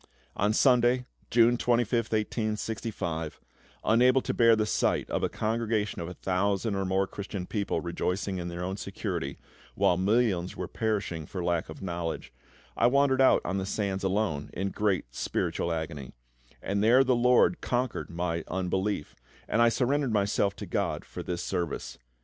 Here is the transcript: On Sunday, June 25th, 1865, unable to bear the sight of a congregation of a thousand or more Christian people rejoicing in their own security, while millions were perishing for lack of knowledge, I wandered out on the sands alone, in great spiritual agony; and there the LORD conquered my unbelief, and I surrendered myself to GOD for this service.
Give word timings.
On 0.35 0.51
Sunday, 0.51 1.05
June 1.29 1.57
25th, 1.59 2.09
1865, 2.11 3.39
unable 3.83 4.23
to 4.23 4.33
bear 4.33 4.55
the 4.55 4.65
sight 4.65 5.07
of 5.11 5.21
a 5.21 5.29
congregation 5.29 6.01
of 6.01 6.09
a 6.09 6.15
thousand 6.15 6.73
or 6.73 6.85
more 6.85 7.05
Christian 7.05 7.45
people 7.45 7.81
rejoicing 7.81 8.39
in 8.39 8.47
their 8.47 8.63
own 8.63 8.77
security, 8.77 9.37
while 9.75 9.97
millions 9.97 10.57
were 10.57 10.67
perishing 10.67 11.27
for 11.27 11.43
lack 11.43 11.69
of 11.69 11.83
knowledge, 11.83 12.33
I 12.75 12.87
wandered 12.87 13.21
out 13.21 13.41
on 13.45 13.59
the 13.59 13.65
sands 13.67 14.03
alone, 14.03 14.49
in 14.53 14.69
great 14.71 15.13
spiritual 15.13 15.71
agony; 15.71 16.13
and 16.63 16.83
there 16.83 17.03
the 17.03 17.15
LORD 17.15 17.61
conquered 17.61 18.09
my 18.09 18.43
unbelief, 18.47 19.15
and 19.47 19.61
I 19.61 19.69
surrendered 19.69 20.11
myself 20.11 20.55
to 20.55 20.65
GOD 20.65 21.05
for 21.05 21.21
this 21.21 21.43
service. 21.43 21.99